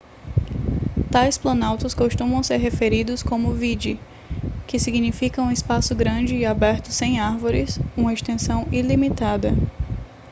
[1.11, 3.99] tais planaltos costumam ser se referidos como vidde
[4.65, 9.53] que significa um espaço grande e aberto sem árvores uma extensão ilimitada